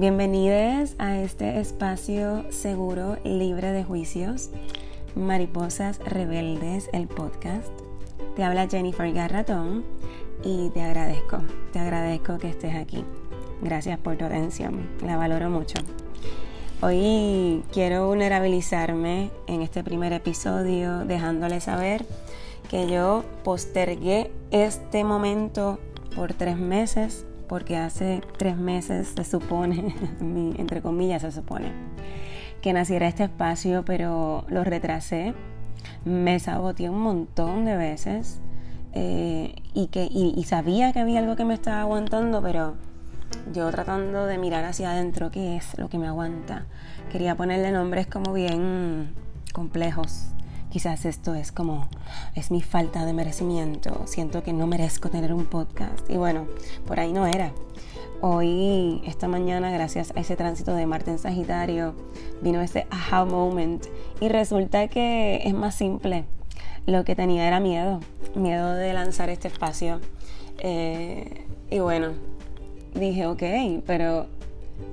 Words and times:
Bienvenidos 0.00 0.94
a 0.96 1.20
este 1.20 1.60
espacio 1.60 2.46
seguro, 2.48 3.18
libre 3.22 3.70
de 3.70 3.84
juicios. 3.84 4.48
Mariposas 5.14 5.98
Rebeldes, 5.98 6.88
el 6.94 7.06
podcast. 7.06 7.68
Te 8.34 8.42
habla 8.42 8.66
Jennifer 8.66 9.12
Garratón 9.12 9.84
y 10.42 10.70
te 10.70 10.80
agradezco, 10.80 11.42
te 11.74 11.80
agradezco 11.80 12.38
que 12.38 12.48
estés 12.48 12.76
aquí. 12.76 13.04
Gracias 13.60 13.98
por 13.98 14.16
tu 14.16 14.24
atención, 14.24 14.88
la 15.04 15.18
valoro 15.18 15.50
mucho. 15.50 15.76
Hoy 16.80 17.62
quiero 17.70 18.06
vulnerabilizarme 18.06 19.30
en 19.48 19.60
este 19.60 19.84
primer 19.84 20.14
episodio 20.14 21.04
dejándole 21.04 21.60
saber 21.60 22.06
que 22.70 22.88
yo 22.88 23.22
postergué 23.44 24.30
este 24.50 25.04
momento 25.04 25.78
por 26.16 26.32
tres 26.32 26.56
meses 26.56 27.26
porque 27.50 27.76
hace 27.76 28.20
tres 28.38 28.56
meses 28.56 29.12
se 29.16 29.24
supone, 29.24 29.92
entre 30.56 30.80
comillas 30.80 31.22
se 31.22 31.32
supone, 31.32 31.72
que 32.62 32.72
naciera 32.72 33.08
este 33.08 33.24
espacio, 33.24 33.84
pero 33.84 34.44
lo 34.46 34.62
retrasé, 34.62 35.34
me 36.04 36.38
saboteé 36.38 36.88
un 36.90 37.00
montón 37.00 37.64
de 37.64 37.76
veces 37.76 38.40
eh, 38.92 39.56
y, 39.74 39.88
que, 39.88 40.04
y, 40.08 40.40
sabía 40.44 40.92
que 40.92 41.00
había 41.00 41.18
algo 41.18 41.34
que 41.34 41.44
me 41.44 41.54
estaba 41.54 41.80
aguantando, 41.80 42.40
pero 42.40 42.76
yo 43.52 43.68
tratando 43.72 44.26
de 44.26 44.38
mirar 44.38 44.64
hacia 44.64 44.92
adentro 44.92 45.32
qué 45.32 45.56
es 45.56 45.76
lo 45.76 45.88
que 45.88 45.98
me 45.98 46.06
aguanta. 46.06 46.66
Quería 47.10 47.34
ponerle 47.34 47.72
nombres 47.72 48.06
como 48.06 48.32
bien 48.32 49.12
complejos, 49.52 50.28
Quizás 50.70 51.04
esto 51.04 51.34
es 51.34 51.50
como, 51.50 51.88
es 52.36 52.52
mi 52.52 52.62
falta 52.62 53.04
de 53.04 53.12
merecimiento, 53.12 54.02
siento 54.06 54.44
que 54.44 54.52
no 54.52 54.68
merezco 54.68 55.10
tener 55.10 55.34
un 55.34 55.46
podcast. 55.46 56.08
Y 56.08 56.16
bueno, 56.16 56.46
por 56.86 57.00
ahí 57.00 57.12
no 57.12 57.26
era. 57.26 57.52
Hoy, 58.20 59.02
esta 59.04 59.26
mañana, 59.26 59.72
gracias 59.72 60.12
a 60.14 60.20
ese 60.20 60.36
tránsito 60.36 60.74
de 60.74 60.86
Marte 60.86 61.10
en 61.10 61.18
Sagitario, 61.18 61.94
vino 62.40 62.60
ese 62.60 62.86
aha 62.90 63.24
moment 63.24 63.84
y 64.20 64.28
resulta 64.28 64.86
que 64.86 65.40
es 65.44 65.54
más 65.54 65.74
simple. 65.74 66.24
Lo 66.86 67.04
que 67.04 67.16
tenía 67.16 67.48
era 67.48 67.58
miedo, 67.58 67.98
miedo 68.36 68.72
de 68.74 68.92
lanzar 68.92 69.28
este 69.28 69.48
espacio. 69.48 70.00
Eh, 70.58 71.46
y 71.68 71.80
bueno, 71.80 72.12
dije, 72.94 73.26
ok, 73.26 73.42
pero 73.86 74.28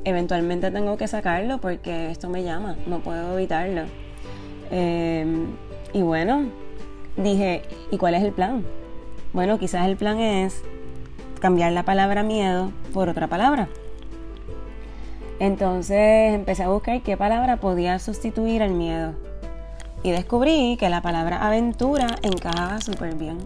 eventualmente 0.05 0.71
tengo 0.71 0.97
que 0.97 1.07
sacarlo 1.07 1.59
porque 1.59 2.09
esto 2.09 2.29
me 2.29 2.43
llama, 2.43 2.77
no 2.87 3.01
puedo 3.01 3.37
evitarlo. 3.37 3.83
Eh, 4.71 5.47
y 5.93 6.01
bueno, 6.01 6.45
dije, 7.15 7.63
¿y 7.91 7.97
cuál 7.97 8.15
es 8.15 8.23
el 8.23 8.31
plan? 8.31 8.63
Bueno, 9.33 9.59
quizás 9.59 9.87
el 9.87 9.97
plan 9.97 10.19
es 10.19 10.61
cambiar 11.39 11.71
la 11.71 11.83
palabra 11.83 12.23
miedo 12.23 12.71
por 12.93 13.09
otra 13.09 13.27
palabra. 13.27 13.67
Entonces 15.39 16.33
empecé 16.33 16.63
a 16.63 16.69
buscar 16.69 17.01
qué 17.01 17.15
palabra 17.15 17.57
podía 17.57 17.99
sustituir 17.99 18.63
al 18.63 18.71
miedo. 18.71 19.13
Y 20.03 20.11
descubrí 20.11 20.77
que 20.79 20.89
la 20.89 21.01
palabra 21.01 21.45
aventura 21.45 22.07
encajaba 22.21 22.81
súper 22.81 23.15
bien. 23.15 23.37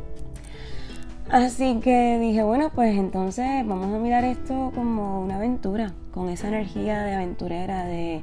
Así 1.30 1.80
que 1.80 2.19
dije, 2.19 2.44
bueno, 2.44 2.72
pues 2.75 2.97
entonces 2.97 3.66
vamos 3.66 3.94
a 3.94 4.00
mirar 4.00 4.25
esto 4.25 4.72
como 4.75 5.22
una 5.22 5.38
aventura, 5.38 5.94
con 6.14 6.28
esa 6.30 6.50
energía 6.50 7.03
de 7.03 7.14
aventurera, 7.14 7.86
de 7.86 8.22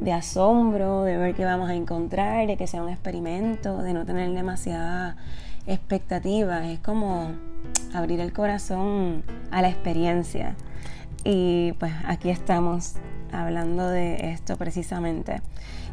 de 0.00 0.12
asombro, 0.12 1.04
de 1.04 1.16
ver 1.16 1.34
qué 1.34 1.44
vamos 1.44 1.68
a 1.68 1.74
encontrar, 1.74 2.46
de 2.46 2.56
que 2.56 2.66
sea 2.66 2.82
un 2.82 2.88
experimento, 2.88 3.82
de 3.82 3.92
no 3.92 4.04
tener 4.06 4.30
demasiada 4.32 5.16
expectativa. 5.66 6.66
Es 6.70 6.80
como 6.80 7.32
abrir 7.92 8.20
el 8.20 8.32
corazón 8.32 9.22
a 9.50 9.62
la 9.62 9.68
experiencia. 9.68 10.56
Y 11.24 11.72
pues 11.78 11.92
aquí 12.06 12.30
estamos 12.30 12.94
hablando 13.32 13.88
de 13.88 14.32
esto 14.32 14.56
precisamente. 14.56 15.42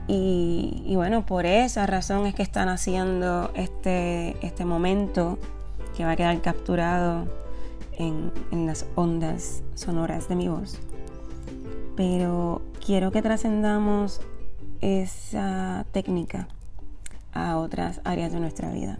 Y, 0.09 0.93
bueno, 0.95 1.25
por 1.25 1.45
esa 1.45 1.85
razón 1.85 2.27
es 2.27 2.33
que 2.33 2.41
están 2.41 2.69
haciendo 2.69 3.51
este, 3.55 4.37
este 4.45 4.63
momento 4.63 5.37
que 5.97 6.05
va 6.05 6.11
a 6.11 6.15
quedar 6.15 6.41
capturado 6.41 7.25
en, 7.97 8.31
en 8.53 8.65
las 8.65 8.85
ondas 8.95 9.63
sonoras 9.75 10.29
de 10.29 10.35
mi 10.35 10.47
voz. 10.47 10.79
Pero 11.97 12.61
quiero 12.87 13.11
que 13.11 13.21
trascendamos 13.21 14.21
esa 14.79 15.85
técnica 15.91 16.47
a 17.33 17.57
otras 17.57 17.99
áreas 18.05 18.31
de 18.31 18.39
nuestra 18.39 18.71
vida. 18.71 18.97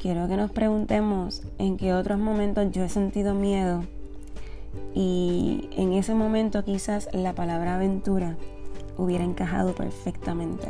Quiero 0.00 0.28
que 0.28 0.36
nos 0.36 0.52
preguntemos 0.52 1.42
en 1.58 1.76
qué 1.76 1.92
otros 1.92 2.20
momentos 2.20 2.70
yo 2.70 2.84
he 2.84 2.88
sentido 2.88 3.34
miedo 3.34 3.82
y 4.94 5.68
en 5.76 5.92
ese 5.92 6.14
momento 6.14 6.64
quizás 6.64 7.08
la 7.12 7.32
palabra 7.32 7.74
aventura 7.74 8.36
hubiera 8.96 9.24
encajado 9.24 9.74
perfectamente. 9.74 10.68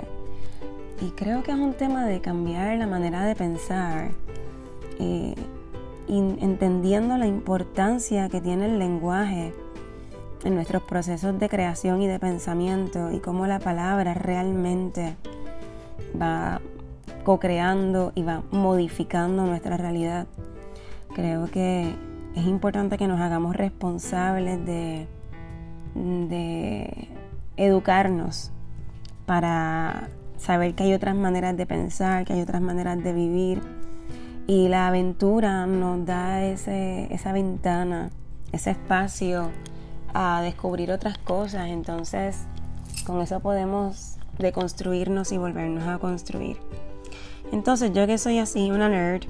Y 1.03 1.11
creo 1.11 1.43
que 1.43 1.53
es 1.53 1.59
un 1.59 1.75
tema 1.75 2.07
de 2.07 2.23
cambiar 2.23 2.79
la 2.79 2.87
manera 2.87 3.27
de 3.27 3.37
pensar, 3.37 4.13
eh, 4.99 5.35
entendiendo 6.09 7.19
la 7.19 7.27
importancia 7.27 8.31
que 8.31 8.41
tiene 8.41 8.65
el 8.65 8.79
lenguaje 8.79 9.53
en 10.45 10.55
nuestros 10.55 10.83
procesos 10.83 11.39
de 11.39 11.49
creación 11.49 12.03
y 12.03 12.07
de 12.07 12.19
pensamiento 12.19 13.11
y 13.13 13.19
cómo 13.19 13.47
la 13.47 13.59
palabra 13.59 14.15
realmente 14.15 15.17
va 16.21 16.61
co-creando 17.25 18.13
y 18.15 18.23
va 18.23 18.43
modificando 18.51 19.45
nuestra 19.47 19.77
realidad. 19.77 20.27
Creo 21.15 21.47
que 21.47 21.95
es 22.35 22.47
importante 22.47 22.97
que 22.97 23.09
nos 23.09 23.21
hagamos 23.21 23.57
responsables 23.57 24.65
de, 24.65 25.07
de 25.95 27.09
educarnos 27.57 28.53
para 29.27 30.09
saber 30.37 30.75
que 30.75 30.85
hay 30.85 30.95
otras 30.95 31.17
maneras 31.17 31.57
de 31.57 31.67
pensar, 31.67 32.25
que 32.25 32.33
hay 32.33 32.41
otras 32.41 32.63
maneras 32.63 33.03
de 33.03 33.13
vivir. 33.13 33.61
Y 34.47 34.69
la 34.69 34.89
aventura 34.89 35.67
nos 35.67 36.07
da 36.07 36.43
ese, 36.45 37.13
esa 37.13 37.33
ventana, 37.33 38.11
ese 38.53 38.71
espacio 38.71 39.51
a 40.15 40.41
descubrir 40.43 40.93
otras 40.93 41.19
cosas. 41.19 41.69
Entonces, 41.69 42.47
con 43.07 43.21
eso 43.21 43.41
podemos 43.41 44.17
deconstruirnos 44.39 45.33
y 45.33 45.39
volvernos 45.39 45.87
a 45.87 45.99
construir. 45.99 46.59
Entonces, 47.53 47.93
yo 47.93 48.07
que 48.07 48.19
soy 48.19 48.39
así, 48.39 48.71
una 48.71 48.89
nerd, 48.89 49.25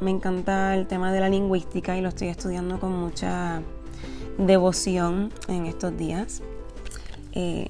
me 0.00 0.10
encanta 0.10 0.74
el 0.74 0.86
tema 0.86 1.12
de 1.12 1.20
la 1.20 1.28
lingüística 1.28 1.96
y 1.96 2.00
lo 2.00 2.08
estoy 2.08 2.28
estudiando 2.28 2.78
con 2.78 2.92
mucha 2.92 3.62
devoción 4.38 5.32
en 5.48 5.66
estos 5.66 5.96
días. 5.96 6.42
Eh, 7.32 7.68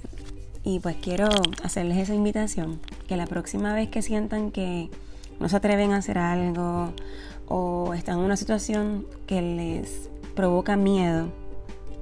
y 0.65 0.81
pues 0.81 0.97
quiero 0.97 1.29
hacerles 1.63 1.97
esa 1.99 2.15
invitación, 2.15 2.81
que 3.07 3.17
la 3.17 3.27
próxima 3.27 3.73
vez 3.73 3.89
que 3.89 4.03
sientan 4.03 4.51
que 4.51 4.91
no 5.39 5.49
se 5.49 5.57
atreven 5.57 5.93
a 5.93 5.99
hacer 5.99 6.19
algo 6.19 6.93
o 7.47 7.95
están 7.95 8.19
en 8.19 8.25
una 8.25 8.37
situación 8.37 9.07
que 9.27 9.41
les 9.43 10.11
provoca 10.35 10.77
miedo, 10.77 11.29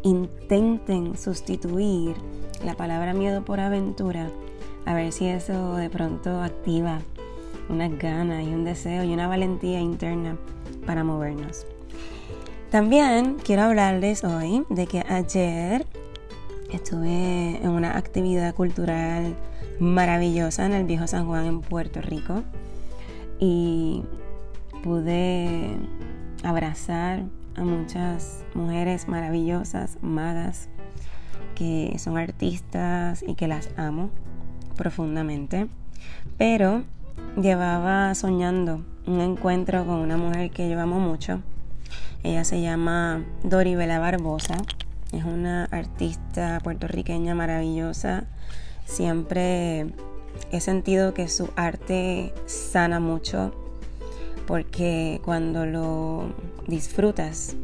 intenten 0.04 1.16
sustituir 1.16 2.15
la 2.65 2.75
palabra 2.75 3.15
miedo 3.15 3.44
por 3.44 3.59
aventura, 3.59 4.31
a 4.87 4.94
ver 4.94 5.12
si 5.12 5.26
eso 5.26 5.76
de 5.76 5.91
pronto 5.91 6.42
activa 6.42 7.00
unas 7.69 7.98
ganas 7.98 8.47
y 8.47 8.54
un 8.54 8.65
deseo 8.65 9.03
y 9.03 9.12
una 9.12 9.26
valentía 9.26 9.81
interna 9.81 10.37
para 10.87 11.03
movernos. 11.03 11.66
También 12.70 13.37
quiero 13.42 13.62
hablarles 13.62 14.25
hoy 14.25 14.65
de 14.69 14.87
que 14.87 15.00
ayer 15.09 15.87
estuve 16.71 17.62
en 17.62 17.69
una 17.71 17.97
actividad 17.97 18.54
cultural 18.54 19.34
maravillosa 19.78 20.66
en 20.66 20.75
el 20.75 20.84
viejo 20.84 21.06
San 21.06 21.26
Juan 21.26 21.47
en 21.47 21.60
Puerto 21.60 22.00
Rico 22.03 22.42
y 23.38 24.03
pude 24.82 25.76
abrazar 26.42 27.22
a 27.56 27.62
muchas 27.62 28.45
mujeres 28.54 29.09
maravillosas, 29.09 29.98
magas, 30.03 30.68
que 31.54 31.97
son 31.98 32.18
artistas 32.18 33.24
y 33.27 33.34
que 33.34 33.48
las 33.48 33.71
amo 33.77 34.10
profundamente. 34.77 35.68
Pero 36.39 36.84
llevaba 37.41 38.15
soñando 38.15 38.84
un 39.06 39.21
encuentro 39.21 39.84
con 39.84 39.97
una 39.97 40.16
mujer 40.16 40.51
que 40.51 40.68
yo 40.68 40.80
amo 40.80 40.98
mucho. 40.98 41.41
Ella 42.22 42.45
se 42.45 42.60
llama 42.60 43.24
Doribela 43.42 43.98
Barbosa. 43.98 44.57
Es 45.12 45.24
una 45.24 45.65
artista 45.66 46.60
puertorriqueña 46.62 47.34
maravillosa. 47.34 48.24
Siempre 48.84 49.86
he 50.50 50.60
sentido 50.60 51.15
que 51.15 51.28
su 51.28 51.50
arte 51.57 52.34
sana 52.47 52.98
mucho 52.98 53.53
porque 54.47 55.21
cuando 55.25 55.67
lo 55.67 56.25
disfrutas, 56.67 57.57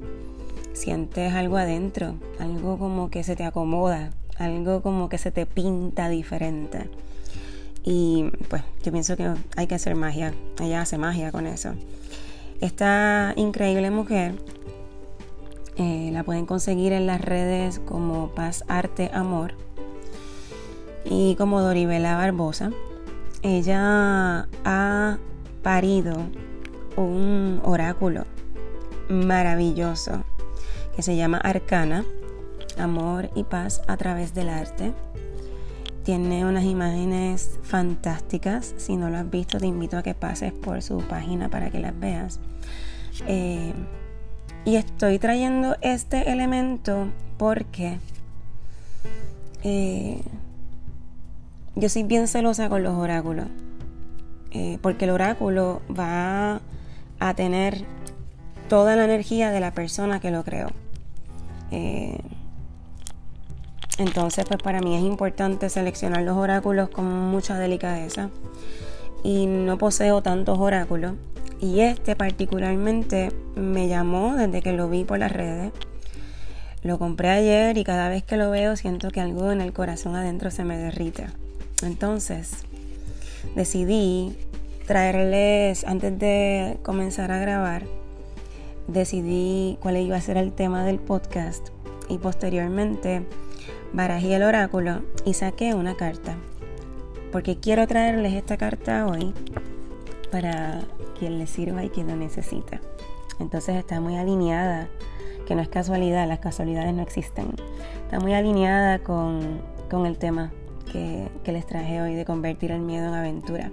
sientes 0.72 1.32
algo 1.32 1.56
adentro, 1.56 2.14
algo 2.38 2.78
como 2.78 3.10
que 3.10 3.22
se 3.24 3.36
te 3.36 3.44
acomoda, 3.44 4.10
algo 4.38 4.82
como 4.82 5.08
que 5.08 5.18
se 5.18 5.30
te 5.30 5.46
pinta 5.46 6.08
diferente. 6.08 6.88
Y 7.84 8.30
pues 8.48 8.62
yo 8.82 8.92
pienso 8.92 9.16
que 9.16 9.30
hay 9.56 9.66
que 9.66 9.74
hacer 9.74 9.94
magia, 9.94 10.34
ella 10.60 10.82
hace 10.82 10.98
magia 10.98 11.32
con 11.32 11.46
eso. 11.46 11.74
Esta 12.60 13.32
increíble 13.36 13.90
mujer 13.90 14.34
Eh, 15.76 16.10
la 16.12 16.24
pueden 16.24 16.44
conseguir 16.44 16.92
en 16.92 17.06
las 17.06 17.22
redes 17.22 17.78
como 17.78 18.28
Paz 18.34 18.64
Arte 18.68 19.10
Amor 19.14 19.54
y 21.06 21.36
como 21.36 21.62
Doribela 21.62 22.18
Barbosa. 22.18 22.70
Ella 23.42 24.46
ha 24.66 25.18
parido 25.62 26.12
un 27.04 27.60
oráculo 27.64 28.26
maravilloso 29.08 30.24
que 30.94 31.02
se 31.02 31.16
llama 31.16 31.38
Arcana, 31.38 32.04
Amor 32.78 33.30
y 33.34 33.44
Paz 33.44 33.82
a 33.86 33.96
través 33.96 34.34
del 34.34 34.48
arte. 34.48 34.92
Tiene 36.04 36.44
unas 36.44 36.64
imágenes 36.64 37.58
fantásticas. 37.62 38.74
Si 38.78 38.96
no 38.96 39.10
lo 39.10 39.18
has 39.18 39.30
visto, 39.30 39.58
te 39.58 39.66
invito 39.66 39.98
a 39.98 40.02
que 40.02 40.14
pases 40.14 40.52
por 40.52 40.82
su 40.82 40.98
página 40.98 41.48
para 41.48 41.70
que 41.70 41.78
las 41.78 41.98
veas. 41.98 42.40
Eh, 43.26 43.72
y 44.64 44.76
estoy 44.76 45.18
trayendo 45.18 45.76
este 45.80 46.30
elemento 46.30 47.08
porque 47.38 47.98
eh, 49.62 50.22
yo 51.74 51.88
soy 51.88 52.02
bien 52.02 52.28
celosa 52.28 52.68
con 52.68 52.82
los 52.82 52.94
oráculos. 52.94 53.46
Eh, 54.52 54.78
porque 54.82 55.04
el 55.04 55.12
oráculo 55.12 55.80
va 55.88 56.59
a 57.20 57.34
tener 57.34 57.84
toda 58.68 58.96
la 58.96 59.04
energía 59.04 59.50
de 59.50 59.60
la 59.60 59.72
persona 59.72 60.20
que 60.20 60.30
lo 60.30 60.42
creó. 60.42 60.70
Eh, 61.70 62.18
entonces, 63.98 64.46
pues 64.48 64.62
para 64.62 64.80
mí 64.80 64.96
es 64.96 65.02
importante 65.02 65.68
seleccionar 65.68 66.22
los 66.22 66.36
oráculos 66.36 66.88
con 66.88 67.04
mucha 67.06 67.58
delicadeza. 67.58 68.30
Y 69.22 69.46
no 69.46 69.76
poseo 69.76 70.22
tantos 70.22 70.58
oráculos. 70.58 71.14
Y 71.60 71.80
este 71.80 72.16
particularmente 72.16 73.30
me 73.54 73.88
llamó 73.88 74.34
desde 74.34 74.62
que 74.62 74.72
lo 74.72 74.88
vi 74.88 75.04
por 75.04 75.18
las 75.18 75.30
redes. 75.30 75.72
Lo 76.82 76.98
compré 76.98 77.28
ayer 77.28 77.76
y 77.76 77.84
cada 77.84 78.08
vez 78.08 78.24
que 78.24 78.38
lo 78.38 78.50
veo 78.50 78.74
siento 78.76 79.10
que 79.10 79.20
algo 79.20 79.52
en 79.52 79.60
el 79.60 79.74
corazón 79.74 80.16
adentro 80.16 80.50
se 80.50 80.64
me 80.64 80.78
derrite. 80.78 81.26
Entonces, 81.82 82.64
decidí 83.54 84.34
traerles, 84.86 85.84
antes 85.84 86.18
de 86.18 86.78
comenzar 86.82 87.30
a 87.32 87.38
grabar, 87.38 87.84
decidí 88.86 89.78
cuál 89.80 89.96
iba 89.96 90.16
a 90.16 90.20
ser 90.20 90.36
el 90.36 90.52
tema 90.52 90.84
del 90.84 90.98
podcast 90.98 91.68
y 92.08 92.18
posteriormente 92.18 93.22
barajé 93.92 94.34
el 94.34 94.42
oráculo 94.42 95.02
y 95.24 95.34
saqué 95.34 95.74
una 95.74 95.96
carta. 95.96 96.36
Porque 97.32 97.58
quiero 97.58 97.86
traerles 97.86 98.34
esta 98.34 98.56
carta 98.56 99.06
hoy 99.06 99.32
para 100.32 100.80
quien 101.18 101.38
le 101.38 101.46
sirva 101.46 101.84
y 101.84 101.90
quien 101.90 102.08
lo 102.08 102.16
necesita. 102.16 102.80
Entonces 103.38 103.76
está 103.76 104.00
muy 104.00 104.16
alineada, 104.16 104.88
que 105.46 105.54
no 105.54 105.62
es 105.62 105.68
casualidad, 105.68 106.26
las 106.26 106.40
casualidades 106.40 106.92
no 106.94 107.02
existen. 107.02 107.54
Está 108.04 108.18
muy 108.18 108.34
alineada 108.34 108.98
con, 108.98 109.60
con 109.88 110.06
el 110.06 110.18
tema 110.18 110.52
que, 110.92 111.28
les 111.52 111.66
traje 111.66 112.00
hoy 112.00 112.14
de 112.14 112.24
convertir 112.24 112.70
el 112.70 112.80
miedo 112.80 113.08
en 113.08 113.14
aventura. 113.14 113.70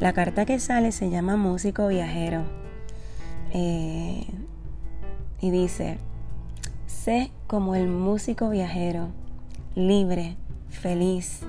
La 0.00 0.12
carta 0.12 0.44
que 0.44 0.58
sale 0.58 0.90
se 0.90 1.08
llama 1.08 1.36
Músico 1.36 1.86
Viajero. 1.86 2.42
Eh, 3.52 4.26
y 5.40 5.50
dice, 5.50 5.98
sé 6.86 7.30
como 7.46 7.74
el 7.76 7.86
músico 7.86 8.48
viajero, 8.48 9.08
libre, 9.76 10.36
feliz, 10.70 11.40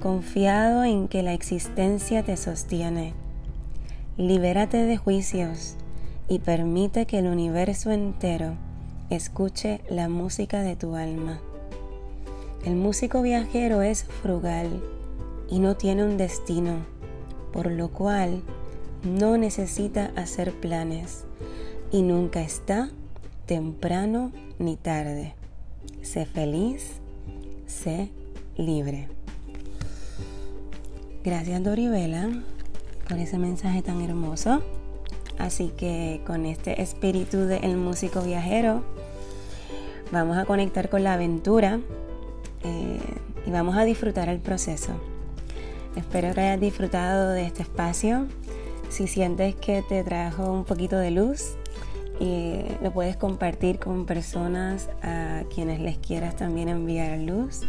confiado 0.00 0.84
en 0.84 1.08
que 1.08 1.22
la 1.22 1.32
existencia 1.32 2.22
te 2.22 2.36
sostiene. 2.36 3.14
Libérate 4.16 4.84
de 4.84 4.96
juicios 4.96 5.76
y 6.28 6.38
permite 6.38 7.06
que 7.06 7.18
el 7.18 7.26
universo 7.26 7.90
entero 7.90 8.52
escuche 9.10 9.80
la 9.88 10.08
música 10.08 10.62
de 10.62 10.76
tu 10.76 10.94
alma. 10.94 11.40
El 12.64 12.76
músico 12.76 13.22
viajero 13.22 13.82
es 13.82 14.04
frugal 14.04 14.82
y 15.50 15.58
no 15.58 15.76
tiene 15.76 16.04
un 16.04 16.16
destino, 16.16 16.84
por 17.58 17.72
lo 17.72 17.88
cual 17.88 18.40
no 19.02 19.36
necesita 19.36 20.12
hacer 20.14 20.52
planes 20.52 21.24
y 21.90 22.02
nunca 22.02 22.40
está 22.40 22.88
temprano 23.46 24.30
ni 24.60 24.76
tarde. 24.76 25.34
Sé 26.00 26.24
feliz, 26.24 27.00
sé 27.66 28.10
libre. 28.56 29.08
Gracias 31.24 31.60
Doribela 31.64 32.30
por 33.08 33.18
ese 33.18 33.38
mensaje 33.38 33.82
tan 33.82 34.02
hermoso. 34.02 34.62
Así 35.36 35.72
que 35.76 36.22
con 36.24 36.46
este 36.46 36.80
espíritu 36.80 37.38
del 37.38 37.76
músico 37.76 38.22
viajero, 38.22 38.84
vamos 40.12 40.36
a 40.36 40.44
conectar 40.44 40.88
con 40.88 41.02
la 41.02 41.14
aventura 41.14 41.80
eh, 42.62 43.00
y 43.44 43.50
vamos 43.50 43.76
a 43.76 43.84
disfrutar 43.84 44.28
el 44.28 44.38
proceso. 44.38 44.92
Espero 45.98 46.32
que 46.32 46.40
hayas 46.42 46.60
disfrutado 46.60 47.32
de 47.32 47.44
este 47.44 47.62
espacio. 47.62 48.28
Si 48.88 49.08
sientes 49.08 49.56
que 49.56 49.82
te 49.82 50.04
trajo 50.04 50.52
un 50.52 50.64
poquito 50.64 50.96
de 50.96 51.10
luz, 51.10 51.56
y 52.20 52.60
lo 52.80 52.92
puedes 52.92 53.16
compartir 53.16 53.80
con 53.80 54.06
personas 54.06 54.90
a 55.02 55.42
quienes 55.52 55.80
les 55.80 55.98
quieras 55.98 56.36
también 56.36 56.68
enviar 56.68 57.18
luz. 57.18 57.62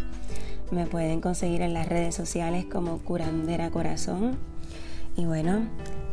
Me 0.69 0.85
pueden 0.85 1.21
conseguir 1.21 1.63
en 1.63 1.73
las 1.73 1.89
redes 1.89 2.13
sociales 2.13 2.65
como 2.65 2.99
Curandera 2.99 3.71
Corazón. 3.71 4.37
Y 5.17 5.25
bueno, 5.25 5.63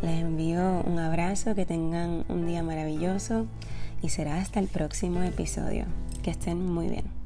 les 0.01 0.23
envío 0.23 0.83
un 0.87 0.99
abrazo, 0.99 1.55
que 1.55 1.67
tengan 1.67 2.25
un 2.31 2.47
día 2.47 2.63
maravilloso 2.63 3.45
y 4.03 4.09
será 4.09 4.39
hasta 4.39 4.59
el 4.59 4.69
próximo 4.69 5.23
episodio. 5.23 5.85
Que 6.23 6.31
estén 6.31 6.65
muy 6.65 6.89
bien. 6.89 7.26